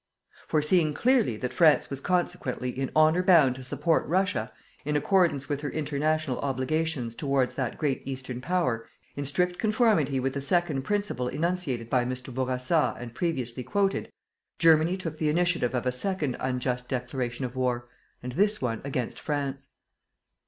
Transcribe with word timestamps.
Foreseeing 0.47 0.95
clearly 0.95 1.37
that 1.37 1.53
France 1.53 1.91
was 1.91 2.01
consequently 2.01 2.71
in 2.71 2.89
honour 2.95 3.21
bound 3.21 3.53
to 3.57 3.63
support 3.63 4.03
Russia, 4.07 4.51
in 4.83 4.95
accordance 4.95 5.47
with 5.47 5.61
her 5.61 5.69
international 5.69 6.39
obligations 6.39 7.13
towards 7.13 7.53
that 7.53 7.77
great 7.77 8.01
Eastern 8.03 8.41
Power 8.41 8.87
in 9.15 9.25
strict 9.25 9.59
conformity 9.59 10.19
with 10.19 10.33
the 10.33 10.41
second 10.41 10.81
principle 10.81 11.27
enunciated 11.27 11.87
by 11.87 12.03
Mr. 12.03 12.33
Bourassa 12.33 12.95
and 12.97 13.13
previously 13.13 13.61
quoted, 13.61 14.11
Germany 14.57 14.97
took 14.97 15.19
the 15.19 15.29
initiative 15.29 15.75
of 15.75 15.85
a 15.85 15.91
second 15.91 16.35
unjust 16.39 16.89
declaration 16.89 17.45
of 17.45 17.55
war, 17.55 17.87
and 18.23 18.31
this 18.31 18.59
one 18.59 18.81
against 18.83 19.19
France. 19.19 19.67